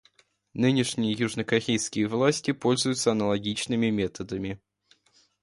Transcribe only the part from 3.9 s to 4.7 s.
методами.